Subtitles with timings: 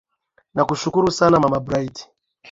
[0.55, 1.97] nakushukuru sana mama bridgit